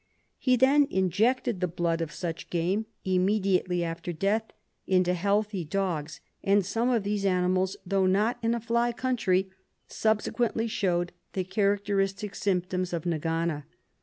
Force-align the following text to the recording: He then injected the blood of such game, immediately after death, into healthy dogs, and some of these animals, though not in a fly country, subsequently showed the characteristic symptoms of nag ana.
He 0.39 0.55
then 0.55 0.87
injected 0.89 1.59
the 1.59 1.67
blood 1.67 2.01
of 2.01 2.11
such 2.11 2.49
game, 2.49 2.87
immediately 3.05 3.83
after 3.83 4.11
death, 4.11 4.49
into 4.87 5.13
healthy 5.13 5.63
dogs, 5.63 6.21
and 6.43 6.65
some 6.65 6.89
of 6.89 7.03
these 7.03 7.23
animals, 7.23 7.77
though 7.85 8.07
not 8.07 8.39
in 8.41 8.55
a 8.55 8.59
fly 8.59 8.93
country, 8.93 9.51
subsequently 9.87 10.65
showed 10.67 11.11
the 11.33 11.43
characteristic 11.43 12.33
symptoms 12.33 12.93
of 12.93 13.05
nag 13.05 13.27
ana. 13.27 13.65